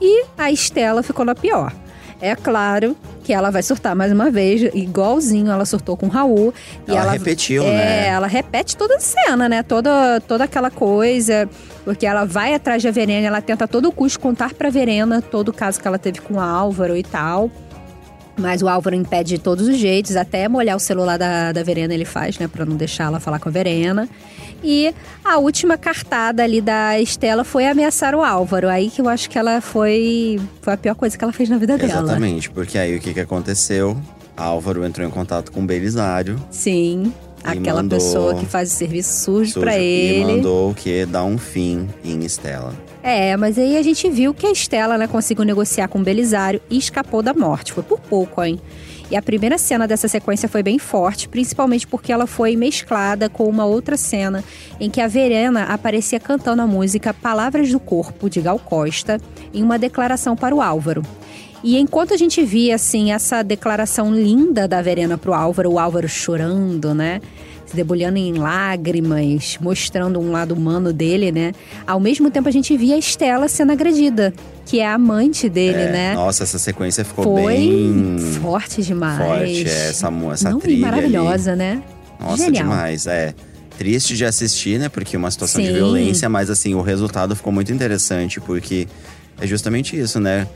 E 0.00 0.24
a 0.36 0.50
Estela 0.50 1.02
ficou 1.02 1.24
na 1.24 1.34
pior. 1.34 1.72
É 2.20 2.36
claro 2.36 2.96
que 3.24 3.32
ela 3.32 3.50
vai 3.50 3.62
surtar 3.62 3.96
mais 3.96 4.12
uma 4.12 4.30
vez, 4.30 4.62
igualzinho 4.74 5.50
ela 5.50 5.64
surtou 5.64 5.96
com 5.96 6.06
o 6.06 6.08
Raul. 6.08 6.54
Ela 6.86 7.00
ela 7.00 7.12
repetiu, 7.12 7.64
é, 7.64 7.66
né? 7.66 8.08
ela 8.08 8.28
repete 8.28 8.76
toda 8.76 8.96
a 8.96 9.00
cena, 9.00 9.48
né? 9.48 9.62
Toda, 9.62 10.20
toda 10.20 10.44
aquela 10.44 10.70
coisa. 10.70 11.48
Porque 11.84 12.06
ela 12.06 12.24
vai 12.24 12.54
atrás 12.54 12.80
da 12.80 12.92
Verena, 12.92 13.26
ela 13.26 13.40
tenta 13.40 13.64
a 13.64 13.68
todo 13.68 13.90
custo 13.90 14.20
contar 14.20 14.54
pra 14.54 14.70
Verena 14.70 15.20
todo 15.20 15.48
o 15.48 15.52
caso 15.52 15.80
que 15.80 15.88
ela 15.88 15.98
teve 15.98 16.20
com 16.20 16.34
o 16.34 16.40
Álvaro 16.40 16.96
e 16.96 17.02
tal. 17.02 17.50
Mas 18.36 18.62
o 18.62 18.68
Álvaro 18.68 18.96
impede 18.96 19.36
de 19.36 19.38
todos 19.38 19.68
os 19.68 19.76
jeitos, 19.76 20.16
até 20.16 20.48
molhar 20.48 20.76
o 20.76 20.80
celular 20.80 21.18
da, 21.18 21.52
da 21.52 21.62
Verena 21.62 21.92
ele 21.92 22.04
faz, 22.06 22.38
né? 22.38 22.48
Pra 22.48 22.64
não 22.64 22.76
deixar 22.76 23.04
ela 23.04 23.20
falar 23.20 23.38
com 23.38 23.48
a 23.48 23.52
Verena. 23.52 24.08
E 24.64 24.94
a 25.24 25.38
última 25.38 25.76
cartada 25.76 26.42
ali 26.42 26.60
da 26.60 26.98
Estela 27.00 27.44
foi 27.44 27.66
ameaçar 27.66 28.14
o 28.14 28.22
Álvaro. 28.24 28.68
Aí 28.68 28.88
que 28.90 29.00
eu 29.00 29.08
acho 29.08 29.28
que 29.28 29.36
ela 29.38 29.60
foi. 29.60 30.40
Foi 30.62 30.72
a 30.72 30.76
pior 30.76 30.94
coisa 30.94 31.16
que 31.18 31.22
ela 31.22 31.32
fez 31.32 31.48
na 31.48 31.58
vida 31.58 31.76
dela. 31.76 31.92
Exatamente, 32.04 32.48
porque 32.50 32.78
aí 32.78 32.96
o 32.96 33.00
que, 33.00 33.12
que 33.12 33.20
aconteceu? 33.20 33.96
Álvaro 34.36 34.84
entrou 34.84 35.06
em 35.06 35.10
contato 35.10 35.52
com 35.52 35.60
o 35.60 35.66
Belisário. 35.66 36.36
Sim. 36.50 37.12
E 37.44 37.48
Aquela 37.58 37.82
mandou- 37.82 37.98
pessoa 37.98 38.34
que 38.36 38.46
faz 38.46 38.72
o 38.72 38.74
serviço 38.76 39.24
sujo, 39.24 39.50
sujo, 39.52 39.60
pra 39.60 39.76
E 39.76 39.82
ele. 39.82 40.36
mandou 40.36 40.70
o 40.70 40.74
quê? 40.74 41.04
Dar 41.04 41.24
um 41.24 41.36
fim 41.36 41.88
em 42.04 42.24
Estela. 42.24 42.72
É, 43.02 43.36
mas 43.36 43.58
aí 43.58 43.76
a 43.76 43.82
gente 43.82 44.08
viu 44.08 44.32
que 44.32 44.46
a 44.46 44.52
Estela, 44.52 44.96
né, 44.96 45.08
conseguiu 45.08 45.44
negociar 45.44 45.88
com 45.88 45.98
o 45.98 46.02
Belisário 46.04 46.60
e 46.70 46.78
escapou 46.78 47.22
da 47.22 47.34
morte. 47.34 47.72
Foi 47.72 47.82
por 47.82 47.98
pouco, 47.98 48.42
hein? 48.42 48.60
E 49.10 49.16
a 49.16 49.20
primeira 49.20 49.58
cena 49.58 49.86
dessa 49.86 50.08
sequência 50.08 50.48
foi 50.48 50.62
bem 50.62 50.78
forte, 50.78 51.28
principalmente 51.28 51.86
porque 51.86 52.10
ela 52.12 52.26
foi 52.26 52.56
mesclada 52.56 53.28
com 53.28 53.44
uma 53.44 53.66
outra 53.66 53.96
cena 53.96 54.42
em 54.80 54.88
que 54.88 55.00
a 55.02 55.08
Verena 55.08 55.64
aparecia 55.64 56.18
cantando 56.18 56.62
a 56.62 56.66
música 56.66 57.12
Palavras 57.12 57.70
do 57.70 57.78
Corpo, 57.78 58.30
de 58.30 58.40
Gal 58.40 58.58
Costa, 58.58 59.20
em 59.52 59.62
uma 59.62 59.78
declaração 59.78 60.34
para 60.34 60.54
o 60.54 60.62
Álvaro. 60.62 61.02
E 61.62 61.78
enquanto 61.78 62.14
a 62.14 62.16
gente 62.16 62.42
via, 62.42 62.76
assim, 62.76 63.12
essa 63.12 63.42
declaração 63.42 64.14
linda 64.14 64.66
da 64.66 64.80
Verena 64.80 65.18
pro 65.18 65.34
Álvaro, 65.34 65.72
o 65.72 65.78
Álvaro 65.78 66.08
chorando, 66.08 66.94
né? 66.94 67.20
Se 67.72 67.76
debulhando 67.76 68.18
em 68.18 68.34
lágrimas, 68.34 69.56
mostrando 69.58 70.20
um 70.20 70.30
lado 70.30 70.52
humano 70.52 70.92
dele, 70.92 71.32
né? 71.32 71.54
Ao 71.86 71.98
mesmo 71.98 72.30
tempo 72.30 72.46
a 72.46 72.52
gente 72.52 72.76
via 72.76 72.96
a 72.96 72.98
Estela 72.98 73.48
sendo 73.48 73.72
agredida, 73.72 74.34
que 74.66 74.78
é 74.78 74.86
a 74.86 74.92
amante 74.92 75.48
dele, 75.48 75.80
É, 75.84 75.90
né? 75.90 76.14
Nossa, 76.14 76.42
essa 76.42 76.58
sequência 76.58 77.02
ficou 77.02 77.24
Foi 77.24 77.46
bem 77.56 78.16
forte 78.42 78.82
demais. 78.82 79.16
forte. 79.26 79.66
é, 79.66 79.88
essa, 79.88 80.12
essa 80.32 80.50
Não, 80.50 80.58
trilha 80.60 80.74
ali. 80.74 80.80
maravilhosa, 80.96 81.56
né? 81.56 81.82
Nossa, 82.20 82.44
Genial. 82.44 82.64
demais. 82.64 83.06
É 83.06 83.34
triste 83.78 84.14
de 84.18 84.26
assistir, 84.26 84.78
né? 84.78 84.90
Porque 84.90 85.16
é 85.16 85.18
uma 85.18 85.30
situação 85.30 85.62
de 85.62 85.68
Sim. 85.68 85.72
violência, 85.74 86.28
mas 86.28 86.50
assim, 86.50 86.74
o 86.74 86.82
resultado 86.82 87.34
ficou 87.34 87.50
muito 87.54 87.72
interessante, 87.72 88.38
porque 88.38 88.86
é 89.42 89.46
justamente 89.46 89.98
isso, 89.98 90.20
né? 90.20 90.46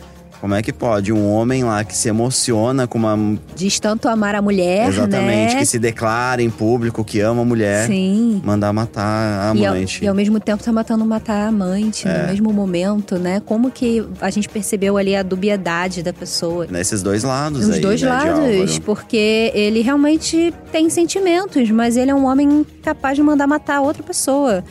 Como 0.40 0.54
é 0.54 0.60
que 0.60 0.70
pode 0.70 1.12
um 1.14 1.32
homem 1.32 1.64
lá 1.64 1.82
que 1.82 1.96
se 1.96 2.10
emociona 2.10 2.86
com 2.86 2.98
uma. 2.98 3.38
Diz 3.56 3.80
tanto 3.80 4.06
amar 4.06 4.34
a 4.34 4.42
mulher, 4.42 4.86
exatamente, 4.88 5.54
né? 5.54 5.60
que 5.60 5.64
se 5.66 5.78
declara 5.78 6.42
em 6.42 6.50
público 6.50 7.02
que 7.02 7.20
ama 7.20 7.40
a 7.40 7.44
mulher, 7.44 7.86
Sim. 7.86 8.42
mandar 8.44 8.70
matar 8.70 9.50
a 9.50 9.56
E 9.56 9.64
ao, 9.64 9.72
amante. 9.74 10.04
e 10.04 10.06
ao 10.06 10.14
mesmo 10.14 10.38
tempo 10.38 10.62
tá 10.62 10.70
matando 10.70 11.06
matar 11.06 11.46
a 11.46 11.48
amante 11.48 12.06
É. 12.06 12.22
no 12.22 12.28
mesmo 12.28 12.52
momento, 12.52 13.18
né? 13.18 13.40
Como 13.46 13.70
que 13.70 14.06
a 14.20 14.28
gente 14.28 14.46
percebeu 14.46 14.98
ali 14.98 15.16
a 15.16 15.22
dubiedade 15.22 16.02
da 16.02 16.12
pessoa? 16.12 16.66
Nesses 16.70 17.02
dois 17.02 17.24
lados 17.24 17.64
Os 17.66 17.74
aí, 17.74 17.80
dois 17.80 18.02
né, 18.02 18.08
lados, 18.10 18.78
porque 18.80 19.50
ele 19.54 19.80
realmente 19.80 20.52
tem 20.70 20.90
sentimentos, 20.90 21.70
mas 21.70 21.96
ele 21.96 22.10
é 22.10 22.14
um 22.14 22.26
homem 22.26 22.64
capaz 22.82 23.16
de 23.16 23.22
mandar 23.22 23.46
matar 23.46 23.80
outra 23.80 24.02
pessoa. 24.02 24.62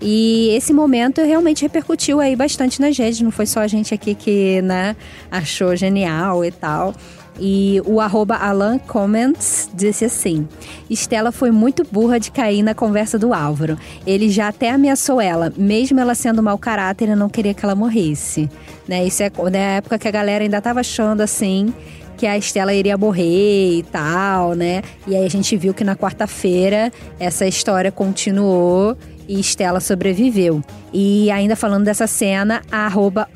E 0.00 0.50
esse 0.56 0.72
momento 0.72 1.20
realmente 1.20 1.62
repercutiu 1.62 2.20
aí 2.20 2.34
bastante 2.34 2.80
nas 2.80 2.96
redes, 2.96 3.20
não 3.20 3.30
foi 3.30 3.44
só 3.44 3.60
a 3.60 3.66
gente 3.66 3.92
aqui 3.92 4.14
que, 4.14 4.62
né, 4.62 4.96
achou 5.30 5.76
genial 5.76 6.44
e 6.44 6.50
tal. 6.50 6.94
E 7.38 7.80
o 7.86 8.00
arroba 8.00 8.36
Alan 8.36 8.78
Comments 8.78 9.70
disse 9.72 10.04
assim: 10.04 10.46
Estela 10.88 11.32
foi 11.32 11.50
muito 11.50 11.86
burra 11.90 12.18
de 12.20 12.30
cair 12.30 12.62
na 12.62 12.74
conversa 12.74 13.18
do 13.18 13.32
Álvaro. 13.32 13.78
Ele 14.06 14.28
já 14.28 14.48
até 14.48 14.70
ameaçou 14.70 15.20
ela, 15.20 15.52
mesmo 15.56 15.98
ela 15.98 16.14
sendo 16.14 16.42
mau 16.42 16.58
caráter, 16.58 17.04
ele 17.04 17.14
não 17.14 17.28
queria 17.28 17.54
que 17.54 17.64
ela 17.64 17.74
morresse. 17.74 18.48
Né? 18.86 19.06
Isso 19.06 19.22
é 19.22 19.30
na 19.50 19.58
época 19.58 19.98
que 19.98 20.08
a 20.08 20.10
galera 20.10 20.44
ainda 20.44 20.60
tava 20.60 20.80
achando 20.80 21.22
assim 21.22 21.72
que 22.18 22.26
a 22.26 22.36
Estela 22.36 22.74
iria 22.74 22.98
morrer 22.98 23.78
e 23.78 23.82
tal, 23.84 24.52
né? 24.52 24.82
E 25.06 25.16
aí 25.16 25.24
a 25.24 25.30
gente 25.30 25.56
viu 25.56 25.72
que 25.72 25.82
na 25.82 25.96
quarta-feira 25.96 26.92
essa 27.18 27.46
história 27.46 27.90
continuou 27.90 28.94
e 29.30 29.38
Estela 29.38 29.78
sobreviveu. 29.78 30.60
E 30.92 31.30
ainda 31.30 31.54
falando 31.54 31.84
dessa 31.84 32.08
cena, 32.08 32.62
a 32.70 32.86
arroba 32.86 33.28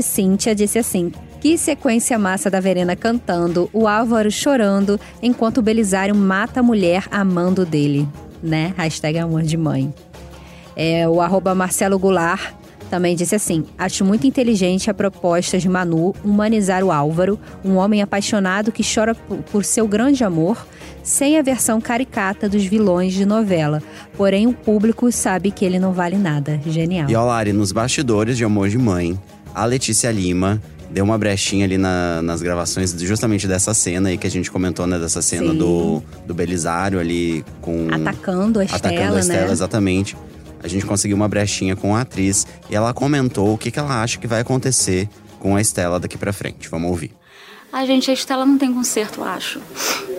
Cíntia 0.00 0.54
disse 0.54 0.78
assim: 0.78 1.10
que 1.40 1.58
sequência 1.58 2.16
massa 2.16 2.48
da 2.48 2.60
Verena 2.60 2.94
cantando, 2.94 3.68
o 3.72 3.88
Álvaro 3.88 4.30
chorando, 4.30 5.00
enquanto 5.20 5.58
o 5.58 5.62
Belisário 5.62 6.14
mata 6.14 6.60
a 6.60 6.62
mulher 6.62 7.08
amando 7.10 7.66
dele, 7.66 8.08
né? 8.40 8.72
Hashtag 8.76 9.18
amor 9.18 9.42
de 9.42 9.56
mãe. 9.56 9.92
É, 10.76 11.08
o 11.08 11.20
arroba 11.20 11.54
Marcelo 11.56 11.98
Goulart 11.98 12.54
também 12.92 13.16
disse 13.16 13.34
assim: 13.34 13.64
Acho 13.78 14.04
muito 14.04 14.26
inteligente 14.26 14.90
a 14.90 14.94
proposta 14.94 15.58
de 15.58 15.66
Manu 15.66 16.14
humanizar 16.22 16.84
o 16.84 16.92
Álvaro, 16.92 17.40
um 17.64 17.76
homem 17.76 18.02
apaixonado 18.02 18.70
que 18.70 18.82
chora 18.84 19.14
por, 19.14 19.64
seu 19.64 19.88
grande 19.88 20.22
amor, 20.22 20.66
sem 21.02 21.38
a 21.38 21.42
versão 21.42 21.80
caricata 21.80 22.50
dos 22.50 22.62
vilões 22.66 23.14
de 23.14 23.24
novela. 23.24 23.82
Porém, 24.14 24.46
o 24.46 24.52
público 24.52 25.10
sabe 25.10 25.50
que 25.50 25.64
ele 25.64 25.78
não 25.78 25.94
vale 25.94 26.18
nada. 26.18 26.60
Genial. 26.66 27.08
E 27.08 27.14
ó, 27.16 27.24
Lari, 27.24 27.54
nos 27.54 27.72
bastidores 27.72 28.36
de 28.36 28.44
Amor 28.44 28.68
de 28.68 28.76
Mãe, 28.76 29.18
a 29.54 29.64
Letícia 29.64 30.10
Lima 30.12 30.60
deu 30.90 31.02
uma 31.02 31.16
brechinha 31.16 31.64
ali 31.64 31.78
na- 31.78 32.20
nas 32.20 32.42
gravações 32.42 32.92
justamente 33.00 33.48
dessa 33.48 33.72
cena 33.72 34.10
aí 34.10 34.18
que 34.18 34.26
a 34.26 34.30
gente 34.30 34.50
comentou, 34.50 34.86
né? 34.86 34.98
Dessa 34.98 35.22
cena 35.22 35.52
Sim. 35.52 35.56
do, 35.56 36.02
do 36.26 36.34
Belisário 36.34 37.00
ali 37.00 37.42
com. 37.62 37.88
Atacando 37.90 38.60
a 38.60 38.64
Estela, 38.64 38.76
atacando 38.94 39.16
a 39.16 39.20
Estela, 39.20 39.46
né? 39.46 39.52
exatamente. 39.52 40.14
A 40.62 40.68
gente 40.68 40.86
conseguiu 40.86 41.16
uma 41.16 41.28
brechinha 41.28 41.74
com 41.74 41.94
a 41.94 42.02
atriz 42.02 42.46
e 42.70 42.74
ela 42.74 42.94
comentou 42.94 43.52
o 43.52 43.58
que, 43.58 43.70
que 43.70 43.78
ela 43.78 44.02
acha 44.02 44.18
que 44.18 44.26
vai 44.26 44.40
acontecer 44.40 45.08
com 45.40 45.56
a 45.56 45.60
Estela 45.60 45.98
daqui 45.98 46.16
pra 46.16 46.32
frente. 46.32 46.68
Vamos 46.68 46.88
ouvir. 46.90 47.12
Ai, 47.72 47.86
gente, 47.86 48.10
a 48.10 48.14
Estela 48.14 48.46
não 48.46 48.58
tem 48.58 48.72
conserto, 48.72 49.20
eu 49.20 49.24
acho. 49.24 49.60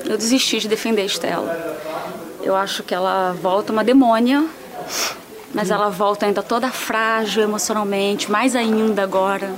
Eu 0.06 0.18
desisti 0.18 0.60
de 0.60 0.68
defender 0.68 1.04
a 1.04 1.06
Estela. 1.06 1.80
Eu 2.42 2.56
acho 2.56 2.84
que 2.84 2.94
ela 2.94 3.32
volta 3.42 3.72
uma 3.72 3.84
demônia, 3.84 4.46
mas 5.54 5.72
ela 5.72 5.90
volta 5.90 6.26
ainda 6.26 6.44
toda 6.44 6.70
frágil 6.70 7.42
emocionalmente, 7.42 8.30
mais 8.30 8.56
ainda 8.56 9.04
agora. 9.04 9.54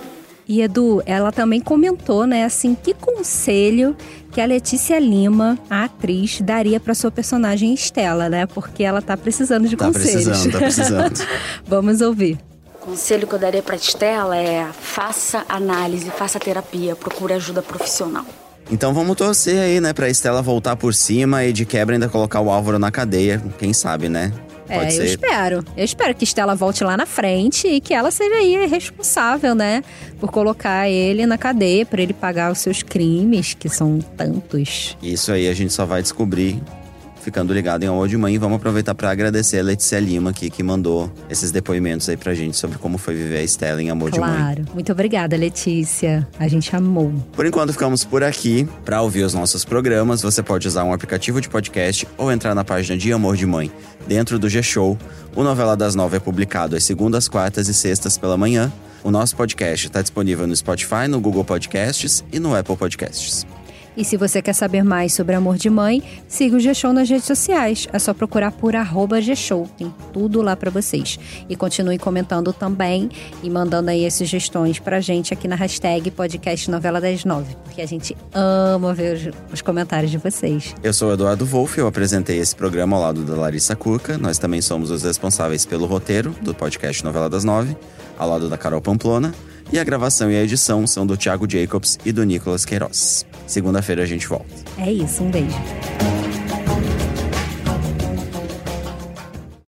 E 0.47 0.61
Edu, 0.61 1.01
ela 1.05 1.31
também 1.31 1.59
comentou, 1.59 2.27
né, 2.27 2.43
assim, 2.45 2.75
que 2.75 2.93
conselho 2.93 3.95
que 4.31 4.39
a 4.39 4.45
Letícia 4.45 4.99
Lima, 4.99 5.57
a 5.69 5.85
atriz, 5.85 6.39
daria 6.41 6.79
para 6.79 6.93
sua 6.93 7.09
personagem 7.09 7.73
Estela, 7.73 8.29
né? 8.29 8.45
Porque 8.45 8.83
ela 8.83 9.01
tá 9.01 9.15
precisando 9.17 9.67
de 9.67 9.75
Tá 9.77 9.85
conselhos. 9.87 10.25
precisando, 10.27 10.51
tá 10.51 10.57
precisando. 10.59 11.27
Vamos 11.65 12.01
ouvir. 12.01 12.37
O 12.81 12.87
conselho 12.87 13.25
que 13.25 13.33
eu 13.33 13.39
daria 13.39 13.63
pra 13.63 13.75
Estela 13.75 14.37
é 14.37 14.67
faça 14.79 15.43
análise, 15.49 16.11
faça 16.11 16.39
terapia, 16.39 16.95
procure 16.95 17.33
ajuda 17.33 17.61
profissional. 17.61 18.25
Então 18.69 18.93
vamos 18.93 19.15
torcer 19.15 19.57
aí, 19.59 19.79
né, 19.79 19.93
pra 19.93 20.09
Estela 20.09 20.41
voltar 20.41 20.75
por 20.75 20.93
cima 20.93 21.43
e 21.45 21.53
de 21.53 21.65
quebra 21.65 21.95
ainda 21.95 22.09
colocar 22.09 22.41
o 22.41 22.49
Álvaro 22.51 22.77
na 22.77 22.91
cadeia. 22.91 23.41
Quem 23.57 23.73
sabe, 23.73 24.09
né? 24.09 24.31
É, 24.67 24.79
Pode 24.79 24.95
eu 24.95 25.01
ser. 25.01 25.05
espero. 25.05 25.65
Eu 25.77 25.86
espero 25.86 26.15
que 26.15 26.24
Estela 26.24 26.55
volte 26.55 26.84
lá 26.84 26.98
na 26.98 27.05
frente 27.05 27.67
e 27.67 27.79
que 27.79 27.93
ela 27.93 28.12
seja 28.12 28.36
aí 28.36 28.65
responsável, 28.65 29.53
né? 29.53 29.84
Por 30.19 30.31
colocar 30.31 30.89
ele 30.89 31.25
na 31.25 31.38
cadeia 31.38 31.86
para 31.86 32.01
ele 32.01 32.13
pagar 32.13 32.51
os 32.51 32.60
seus 32.60 32.81
crimes, 32.81 33.53
que 33.53 33.69
são 33.69 34.00
tantos. 34.00 34.98
Isso 35.01 35.31
aí 35.31 35.48
a 35.48 35.53
gente 35.53 35.72
só 35.74 35.86
vai 35.86 36.01
descobrir 36.01 36.62
ficando 37.25 37.51
ligado 37.51 37.82
em 37.82 37.88
Amor 37.88 38.08
de 38.08 38.15
Mãe. 38.15 38.38
Vamos 38.38 38.58
aproveitar 38.58 38.94
para 38.94 39.10
agradecer 39.10 39.58
a 39.58 39.63
Letícia 39.63 40.00
Lima 40.00 40.29
aqui, 40.29 40.48
que 40.48 40.62
mandou 40.62 41.12
esses 41.27 41.51
depoimentos 41.51 42.08
aí 42.08 42.15
pra 42.15 42.36
gente 42.36 42.55
sobre 42.55 42.77
como 42.77 43.00
foi 43.00 43.15
viver 43.15 43.39
a 43.39 43.44
Estela 43.44 43.82
em 43.82 43.89
Amor 43.89 44.12
de 44.12 44.20
Mãe. 44.20 44.29
Claro. 44.29 44.65
Muito 44.75 44.91
obrigada, 44.91 45.36
Letícia. 45.36 46.27
A 46.38 46.48
gente 46.48 46.74
amou. 46.75 47.12
Por 47.34 47.48
enquanto 47.48 47.74
ficamos 47.74 48.05
por 48.05 48.24
aqui. 48.24 48.70
Para 48.86 49.01
ouvir 49.01 49.24
os 49.24 49.34
nossos 49.34 49.65
programas, 49.65 50.22
você 50.22 50.44
pode 50.44 50.67
usar 50.67 50.84
um 50.84 50.94
aplicativo 50.94 51.41
de 51.41 51.50
podcast 51.50 52.08
ou 52.15 52.32
entrar 52.32 52.53
na 52.53 52.63
página 52.63 52.96
de 52.96 53.12
Amor 53.12 53.36
de 53.36 53.48
Mãe 53.48 53.72
dentro 54.08 54.38
do 54.38 54.48
G-Show. 54.48 54.96
O 55.36 55.44
Novela 55.44 55.75
das 55.75 55.96
Nove 55.96 56.17
é 56.17 56.20
publicado 56.20 56.75
às 56.75 56.84
segundas, 56.84 57.27
quartas 57.27 57.67
e 57.67 57.74
sextas 57.74 58.20
pela 58.20 58.38
manhã. 58.38 58.72
O 59.03 59.10
nosso 59.10 59.36
podcast 59.36 59.88
está 59.88 60.03
disponível 60.03 60.46
no 60.46 60.55
Spotify, 60.55 61.08
no 61.10 61.20
Google 61.20 61.44
Podcasts 61.44 62.24
e 62.32 62.38
no 62.38 62.55
Apple 62.55 62.77
Podcasts. 62.77 63.48
E 63.97 64.03
se 64.03 64.17
você 64.17 64.41
quer 64.41 64.53
saber 64.53 64.83
mais 64.83 65.13
sobre 65.13 65.35
Amor 65.35 65.57
de 65.57 65.69
Mãe, 65.69 66.03
siga 66.27 66.57
o 66.57 66.59
G-Show 66.59 66.91
nas 66.91 67.09
redes 67.09 67.25
sociais. 67.25 67.87
É 67.93 67.99
só 67.99 68.13
procurar 68.13 68.51
por 68.51 68.75
arroba 68.75 69.21
G-Show. 69.21 69.69
Tem 69.77 69.93
tudo 70.11 70.41
lá 70.41 70.55
pra 70.55 70.69
vocês. 70.69 71.17
E 71.47 71.55
continue 71.55 71.97
comentando 71.97 72.51
também 72.51 73.09
e 73.41 73.49
mandando 73.49 73.89
aí 73.89 74.05
as 74.05 74.13
sugestões 74.13 74.79
pra 74.79 74.99
gente 74.99 75.33
aqui 75.33 75.47
na 75.47 75.55
hashtag 75.55 76.11
podcast 76.11 76.69
novela 76.69 76.99
das 76.99 77.23
nove. 77.23 77.55
Porque 77.63 77.81
a 77.81 77.85
gente 77.85 78.15
ama 78.33 78.93
ver 78.93 79.15
os, 79.15 79.53
os 79.53 79.61
comentários 79.61 80.11
de 80.11 80.17
vocês. 80.17 80.75
Eu 80.83 80.93
sou 80.93 81.09
o 81.09 81.13
Eduardo 81.13 81.45
Wolff, 81.45 81.77
eu 81.77 81.87
apresentei 81.87 82.37
esse 82.37 82.55
programa 82.55 82.97
ao 82.97 83.01
lado 83.01 83.23
da 83.23 83.35
Larissa 83.35 83.75
Curca. 83.75 84.17
Nós 84.17 84.37
também 84.37 84.61
somos 84.61 84.91
os 84.91 85.03
responsáveis 85.03 85.65
pelo 85.65 85.85
roteiro 85.85 86.35
do 86.41 86.53
podcast 86.53 87.03
Novela 87.03 87.29
das 87.29 87.43
Nove, 87.43 87.77
ao 88.17 88.29
lado 88.29 88.49
da 88.49 88.57
Carol 88.57 88.81
Pamplona. 88.81 89.33
E 89.71 89.79
a 89.79 89.83
gravação 89.83 90.29
e 90.29 90.35
a 90.35 90.43
edição 90.43 90.85
são 90.85 91.07
do 91.07 91.17
Thiago 91.17 91.49
Jacobs 91.49 91.97
e 92.05 92.11
do 92.11 92.23
Nicolas 92.23 92.65
Queiroz. 92.65 93.25
Segunda-feira 93.47 94.03
a 94.03 94.05
gente 94.05 94.27
volta. 94.27 94.45
É 94.77 94.91
isso, 94.91 95.23
um 95.23 95.29
beijo. 95.31 95.55